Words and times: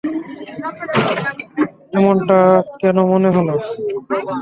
এমনটা 1.95 2.39
কেন 2.79 2.97
মন 3.09 3.23
হলো? 3.37 3.55